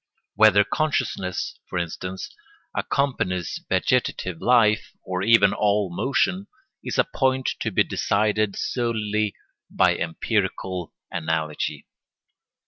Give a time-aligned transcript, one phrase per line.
[0.33, 2.33] Whether consciousness, for instance,
[2.73, 6.47] accompanies vegetative life, or even all motion,
[6.83, 9.35] is a point to be decided solely
[9.69, 11.85] by empirical analogy.